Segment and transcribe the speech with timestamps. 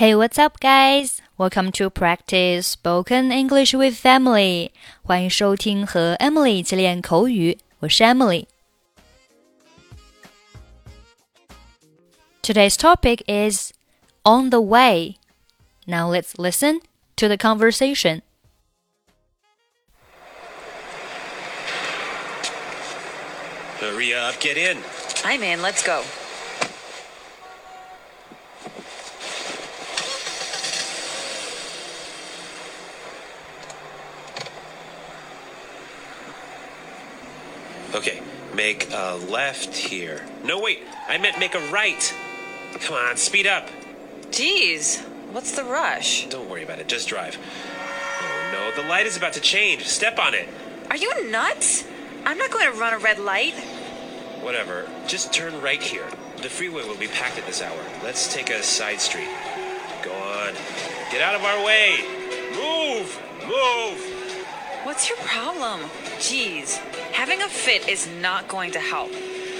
[0.00, 1.20] Hey, what's up, guys?
[1.36, 4.70] Welcome to practice spoken English with Emily.
[5.02, 8.46] 欢迎收听和 Emily 一起练口语，我是 Emily。
[12.42, 13.72] Today's topic is
[14.24, 15.16] on the way.
[15.84, 16.80] Now let's listen
[17.16, 18.22] to the conversation.
[23.78, 24.78] Hurry up, get in.
[25.24, 26.02] I'm in, let's go.
[38.60, 40.22] Make a left here.
[40.44, 42.14] No, wait, I meant make a right.
[42.80, 43.70] Come on, speed up.
[44.32, 45.00] Jeez,
[45.32, 46.26] what's the rush?
[46.26, 47.38] Don't worry about it, just drive.
[48.20, 49.86] Oh no, the light is about to change.
[49.86, 50.46] Step on it.
[50.90, 51.86] Are you nuts?
[52.26, 53.54] I'm not going to run a red light.
[54.42, 56.06] Whatever, just turn right here.
[56.42, 57.82] The freeway will be packed at this hour.
[58.04, 59.30] Let's take a side street.
[60.02, 60.52] Go on.
[61.10, 61.96] Get out of our way.
[62.52, 63.18] Move!
[63.46, 64.20] Move!
[64.82, 65.80] What's your problem?
[66.18, 66.78] Geez,
[67.20, 69.10] having a fit is not going to help.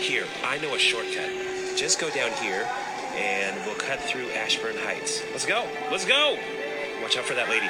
[0.00, 1.30] Here, I know a shortcut.
[1.76, 2.68] Just go down here,
[3.14, 5.22] and we'll cut through Ashburn Heights.
[5.30, 5.64] Let's go!
[5.88, 6.36] Let's go!
[7.00, 7.68] Watch out for that lady.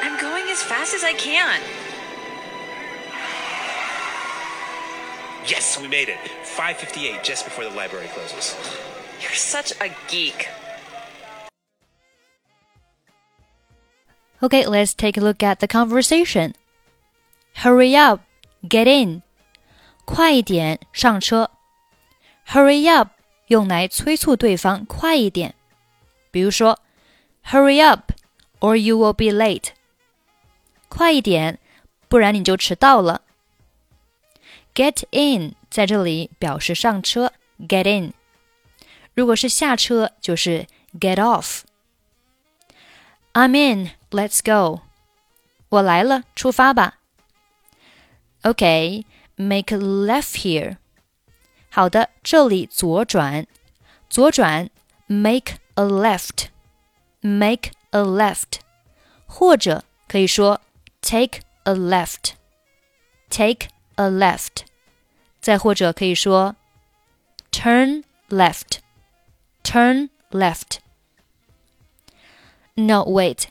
[0.00, 1.60] I'm going as fast as I can.
[5.46, 6.16] Yes, we made it.
[6.56, 8.56] 5:58, just before the library closes.
[9.20, 10.48] You're such a geek.
[14.42, 16.54] Okay, let's take a look at the conversation.
[17.56, 18.22] Hurry up,
[18.63, 19.21] get in.
[20.05, 21.51] 快一点，上车。
[22.47, 23.09] Hurry up
[23.47, 25.55] 用来催促对方快一点，
[26.31, 26.79] 比如说，
[27.43, 28.11] Hurry up,
[28.59, 29.69] or you will be late.
[30.89, 31.59] 快一点，
[32.07, 33.21] 不然你就迟到了。
[34.73, 38.13] Get in 在这里表示上车，get in。
[39.13, 40.67] 如果是下车，就是
[40.99, 44.81] get off。I'm in, let's go.
[45.69, 46.98] 我来了，出发吧。
[48.43, 49.03] Okay,
[49.35, 50.77] make a left here.
[51.69, 53.45] 好的，这里左转，
[54.09, 54.69] 左转，
[55.07, 56.47] make a left,
[57.21, 58.59] make a left，
[59.25, 60.61] 或者可以说
[61.01, 62.33] take a left,
[63.29, 64.63] take a left，
[65.41, 66.55] 再或者可以说
[67.51, 68.79] turn left,
[69.63, 73.47] turn left。No, wait,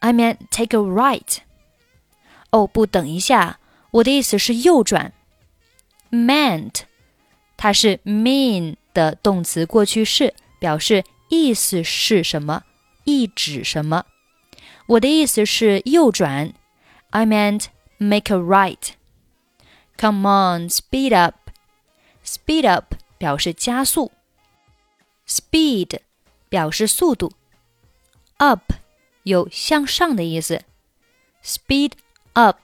[0.00, 1.38] I meant take a right.
[2.50, 3.60] 哦，不，等一下，
[3.92, 5.12] 我的意思是右转。
[6.10, 6.82] Meant，
[7.56, 12.64] 它是 mean 的动词过去式，表示意思是什么，
[13.04, 14.04] 意指什么。
[14.86, 16.54] 我的意思是右转。
[17.10, 17.66] I meant
[17.98, 18.90] make a right.
[19.96, 21.50] Come on, speed up.
[22.24, 24.12] Speed up 表示加速。
[25.26, 26.00] Speed
[26.48, 27.32] 表示速度。
[28.36, 28.72] Up
[29.24, 30.62] 有向上的意思。
[31.42, 31.92] Speed
[32.34, 32.61] up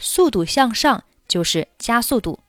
[0.00, 2.40] 速度向上就是加速度。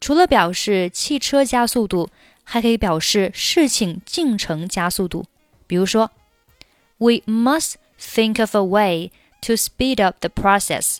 [0.00, 2.10] 除了表示汽车加速度，
[2.42, 5.26] 还可以表示事情进程加速度。
[5.66, 6.10] 比如说
[6.96, 9.12] ，We must think of a way
[9.42, 10.98] to speed up the process。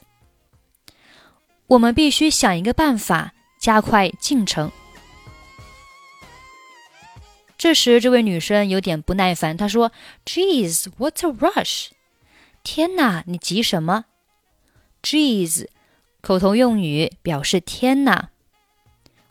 [1.66, 4.70] 我们必须想一个办法加快进程。
[7.56, 9.92] 这时，这位女生有点不耐烦，她说
[10.24, 11.88] ：“Geez, what a rush？”
[12.62, 14.04] 天哪，你急什么
[15.01, 15.67] ？Geez，
[16.21, 18.29] 口头用语表示天哪。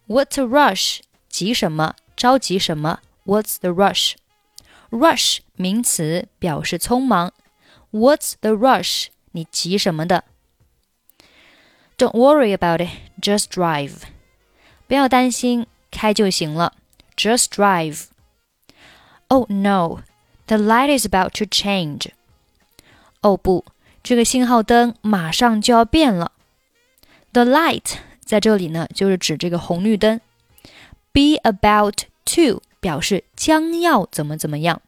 [0.06, 1.00] What's a rush？
[1.28, 1.94] 急什么？
[2.16, 3.00] 着急什么？
[3.24, 7.32] What's the rush？Rush 名词表示匆忙。
[7.90, 9.06] What's the rush？
[9.32, 10.24] 你急什么的？
[11.96, 12.90] Don't worry about it.
[13.20, 14.02] Just drive.
[14.86, 16.74] 不要担心，开就行了。
[17.16, 18.06] Just drive.
[19.28, 20.02] Oh no,
[20.46, 22.10] the light is about to change.
[23.22, 23.64] 哦不，
[24.09, 26.31] 这个信号灯马上就要变了。
[27.31, 30.19] The light 在这里呢，就是指这个红绿灯。
[31.13, 34.81] Be about to 表示将要怎么怎么样。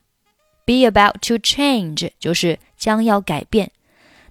[0.65, 3.69] Be about to change 就是将要改变。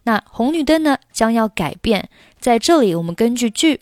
[0.03, 2.09] 那红绿灯呢，将要改变。
[2.41, 3.79] 在这里，我们根据句，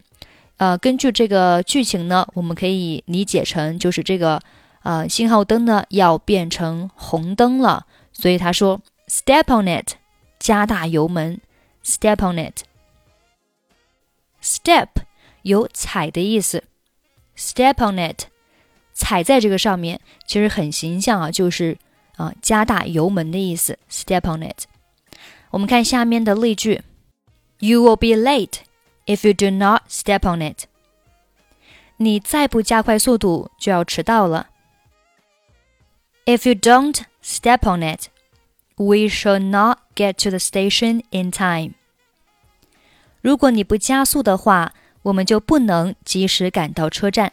[0.59, 4.39] 呃，根据这个剧情呢，我们可以理解成就是这个。
[4.83, 9.95] 呃，信号灯呢要变成红灯了，所以他说 “step on it”，
[10.40, 11.40] 加大油门，“
[11.84, 14.90] step on it”。step
[15.44, 16.64] 有踩的意思，“
[17.38, 18.26] step on it”，
[18.94, 21.78] 踩在这个上面，其实很形象啊，就是
[22.18, 24.66] 啊加大油门的意思，“step on it”。
[25.52, 26.82] 我们看下面的例句：“
[27.60, 28.62] You will be late
[29.06, 30.66] if you do not step on it。”
[31.98, 34.50] 你再不加快速度，就要迟到了。
[36.26, 38.08] If you don't step on it,
[38.79, 41.75] We shall not get to the station in time.
[43.21, 44.73] 如果你不加速的话，
[45.03, 47.33] 我们就不能及时赶到车站。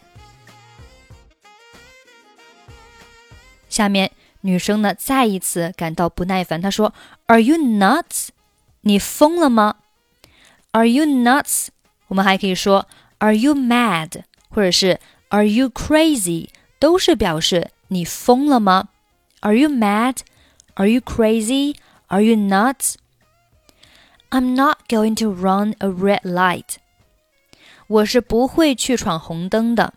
[3.69, 4.11] 下面
[4.41, 6.93] 女生呢再一次感到不耐烦，她说
[7.27, 8.29] ：“Are you nuts？
[8.81, 9.75] 你疯了吗
[10.71, 11.67] ？Are you nuts？
[12.07, 12.87] 我们还可以说
[13.19, 14.23] Are you mad？
[14.49, 14.99] 或者是
[15.29, 16.49] Are you crazy？
[16.79, 18.89] 都是表示你疯了吗
[19.41, 20.17] ？Are you mad？
[20.76, 26.76] mad？Are you crazy？Are you nuts？I'm not going to run a red light。
[27.86, 29.94] 我是不会去闯红灯的。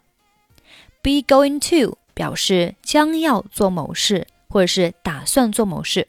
[1.01, 6.07] Be going to 表示将要做某事，或者是打算做某事。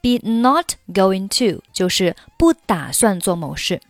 [0.00, 3.80] Be not going to 就是不打算做某事。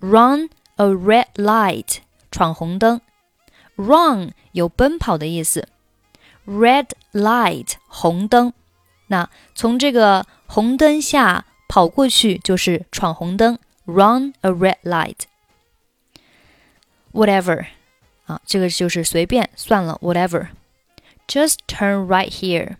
[0.00, 1.98] Run a red light
[2.30, 3.00] 闯红灯。
[3.76, 5.68] Run 有奔跑的意思。
[6.46, 8.52] Red light 红灯。
[9.12, 13.58] 那从这个红灯下跑过去就是闯红灯。
[13.86, 17.64] Run a red light。Whatever
[18.26, 22.76] 啊，这个就是随便算了，whatever。Just turn right here，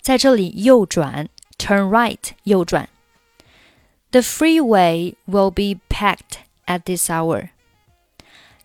[0.00, 1.28] 在这里右转，
[1.58, 2.88] turn right 右转。
[4.10, 7.50] The freeway will be packed at this hour。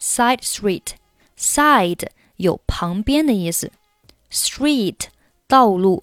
[0.00, 3.70] Side street，side 有旁边的意思，
[4.30, 5.04] street
[5.50, 6.02] 道路，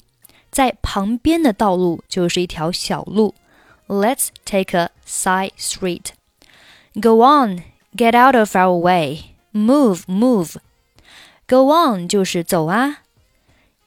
[0.52, 3.36] 在旁边的道路就是一条小路。
[3.88, 6.12] Let's take a side street.
[6.96, 7.64] Go on,
[7.96, 9.36] get out of our way.
[9.54, 10.56] Move, move.
[11.48, 13.00] Go on 就是走啊。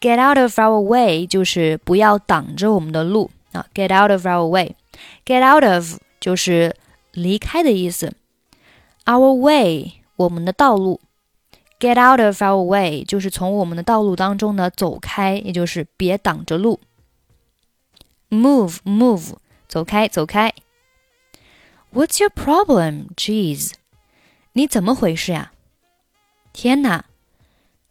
[0.01, 3.67] Get out of our way 就是不要挡着我们的路啊。
[3.75, 4.77] Get out of our way.
[5.25, 6.77] Get out of 就是
[7.13, 8.13] 离开的意思。
[9.07, 11.01] Our way 我们的道路。
[11.82, 16.80] Get out of our way 就是从我们的道路当中呢走开，也就是别挡着路。
[18.30, 19.38] Move, move
[19.68, 20.54] 走开，走开。
[21.92, 23.08] What's your problem?
[23.16, 23.72] Jeez，
[24.54, 25.52] 你怎么回事呀？
[26.54, 27.06] 天哪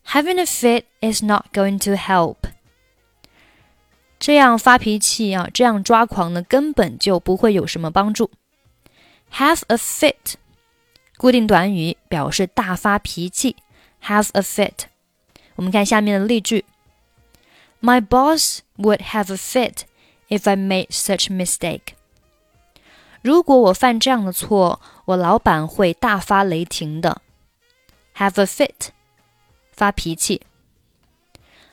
[0.07, 2.37] ！Having a fit is not going to help。
[4.21, 8.31] 这样发脾气啊，这样抓狂呢，根本就不会有什么帮助。
[9.33, 10.35] Have a fit，
[11.17, 13.57] 固定短语表示大发脾气。
[14.04, 14.86] Have a fit。
[15.56, 16.66] 我们看下面的例句：
[17.82, 19.84] My boss would have a fit
[20.30, 21.94] if I made such mistake。
[23.22, 27.22] 如果我犯这样的错，我老板会大发雷霆的。
[28.18, 28.90] Have a fit，
[29.72, 30.42] 发脾气。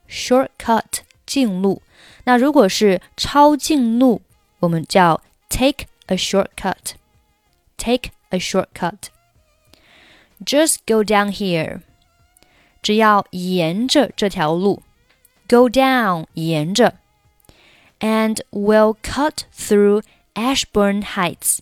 [0.09, 1.81] shortcut 近路。
[2.23, 4.21] 那如果是超近路，
[4.59, 11.81] 我们叫 take a shortcut。take a shortcut。Just go down here。
[12.81, 14.83] 只要沿着这条路，
[15.47, 16.95] go down 沿着
[18.01, 21.59] ，and we'll cut through Ashburn Heights。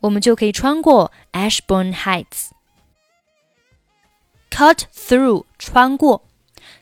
[0.00, 6.22] 我们就可以穿过 Ashburn Heights。cut through 穿过，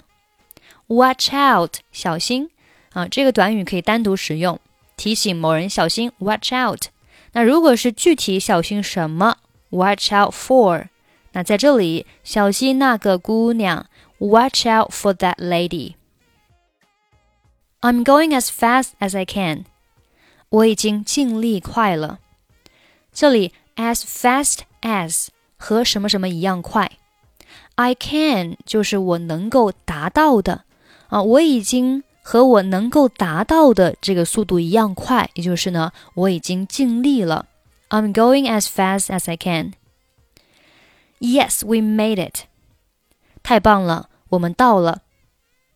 [0.87, 2.51] Watch out，小心
[2.93, 3.09] 啊！
[3.09, 4.61] 这个短语可以单独使用，
[4.97, 6.13] 提醒某人小心。
[6.19, 6.87] Watch out。
[7.33, 9.39] 那如果是具体小心什么？
[9.71, 10.89] Watch out for。
[11.33, 13.87] 那在这里，小心那个姑娘。
[14.19, 15.95] Watch out for that lady.
[17.81, 19.65] I'm going as fast as I can.
[20.51, 22.21] 我已经尽力快了。
[23.13, 26.93] 这里 as fast as 和什么什么一样快。
[27.75, 30.65] I can 就是我能够达到的
[31.09, 37.46] 啊，我已经 和我能够达到的这个速度一样快，也就是呢，我已经尽力了。
[37.88, 39.72] I'm going as fast as I can.
[41.22, 42.42] Yes, we made it.
[43.42, 45.04] 太棒了，我们到了。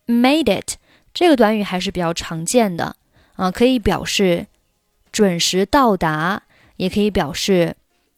[0.06, 0.74] Made it
[1.14, 2.96] 这个短语还是比较常见的
[3.36, 4.46] 啊，可以表示
[5.10, 6.42] 准时到达，
[6.76, 7.76] 也可以表示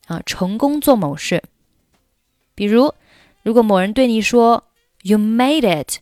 [0.08, 1.40] 啊成功做某事。
[2.56, 2.92] 比如，
[3.44, 4.64] 如果某人对你说
[5.02, 5.98] “You made it,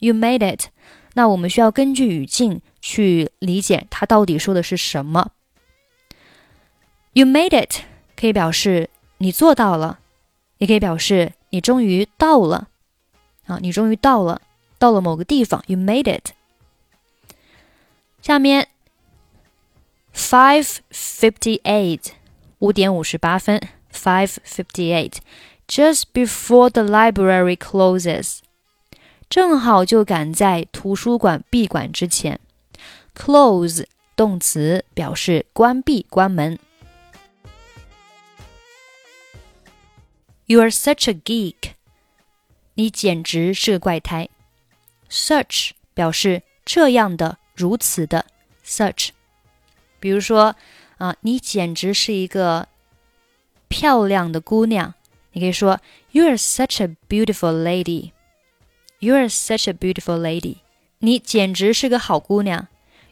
[0.00, 0.70] you made it”，
[1.16, 5.32] 那我们需要根据语境去理解他到底说的是什么。
[7.14, 7.80] “You made it”
[8.14, 9.98] 可以表示你做到了，
[10.58, 12.68] 也可以表示你终于到了
[13.46, 14.42] 啊，你终于到了，
[14.78, 15.64] 到了某个地方。
[15.66, 16.32] You made it。
[18.20, 18.68] 下面
[20.14, 22.08] five fifty eight
[22.58, 23.58] 五点五十八分
[23.90, 25.14] ，five fifty eight。
[25.66, 28.40] just before the library closes，
[29.28, 32.40] 正好就赶在图书馆闭馆之前。
[33.14, 36.58] close 动词表示关闭、关门。
[40.46, 41.72] You are such a geek，
[42.74, 44.28] 你简直是个怪胎。
[45.10, 48.26] Such 表示这样的、如此的。
[48.64, 49.08] Such，
[49.98, 50.54] 比如说
[50.98, 52.68] 啊，你简直是一个
[53.68, 54.94] 漂亮的姑娘。
[55.32, 55.80] 你可以说
[56.12, 58.12] "You are such a beautiful lady."
[59.06, 60.56] You are such a beautiful lady.
[60.98, 62.66] 你简直是个好姑娘。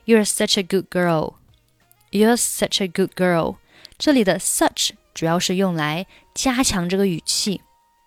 [0.05, 1.35] You are such a good girl.
[2.11, 3.59] You are such a good girl.
[3.97, 7.61] 这里的 such 主要是用来加强这个语气。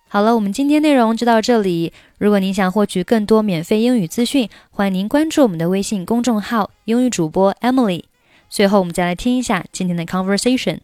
[0.06, 1.94] 好了，我们今天内容就到这里。
[2.18, 8.04] 如果您想获取更多免费英语资讯，欢迎您关注我们的微信公众号“英语主播 Emily”。
[8.50, 10.80] 最后，我们再来听一下今天的 conversation。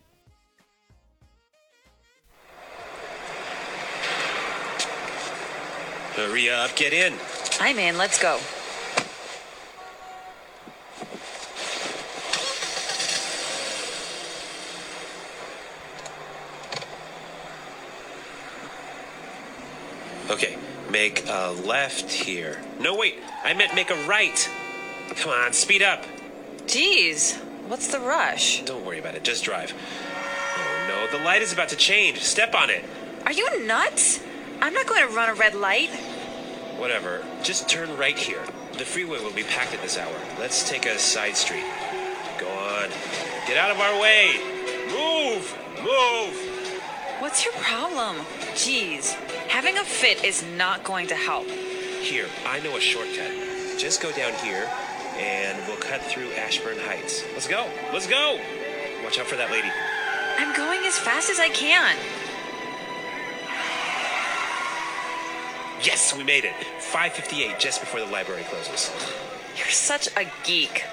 [6.25, 7.13] Hurry up, get in.
[7.61, 7.99] I'm in.
[7.99, 8.41] Let's go.
[20.31, 20.57] Okay,
[20.91, 22.63] make a left here.
[22.81, 24.51] No, wait, I meant make a right.
[25.17, 26.05] Come on, speed up.
[26.65, 27.37] Jeez,
[27.69, 28.63] what's the rush?
[28.63, 29.75] Don't worry about it, just drive.
[29.75, 32.23] Oh no, the light is about to change.
[32.23, 32.83] Step on it.
[33.27, 34.21] Are you nuts?
[34.63, 35.91] I'm not going to run a red light.
[36.85, 38.45] Whatever, just turn right here.
[38.77, 40.13] The freeway will be packed at this hour.
[40.39, 41.65] Let's take a side street.
[42.39, 42.91] Go on.
[43.47, 44.35] Get out of our way.
[44.89, 45.57] Move!
[45.79, 46.37] Move!
[47.21, 48.19] What's your problem?
[48.55, 49.15] Geez,
[49.49, 51.47] having a fit is not going to help.
[51.47, 53.33] Here, I know a shortcut.
[53.79, 54.71] Just go down here,
[55.17, 57.25] and we'll cut through Ashburn Heights.
[57.33, 57.67] Let's go!
[57.95, 58.39] Let's go!
[59.03, 59.71] Watch out for that lady.
[60.37, 61.97] I'm going as fast as I can.
[65.85, 66.55] Yes, we made it.
[66.81, 68.91] 5:58, just before the library closes.
[69.57, 70.85] You're such a geek.